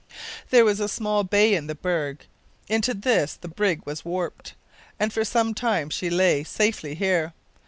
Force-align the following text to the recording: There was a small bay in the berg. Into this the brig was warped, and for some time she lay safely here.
There 0.49 0.65
was 0.65 0.79
a 0.79 0.87
small 0.87 1.23
bay 1.23 1.53
in 1.53 1.67
the 1.67 1.75
berg. 1.75 2.25
Into 2.67 2.95
this 2.95 3.35
the 3.35 3.47
brig 3.47 3.83
was 3.85 4.03
warped, 4.03 4.55
and 4.99 5.13
for 5.13 5.23
some 5.23 5.53
time 5.53 5.91
she 5.91 6.09
lay 6.09 6.43
safely 6.43 6.95
here. 6.95 7.33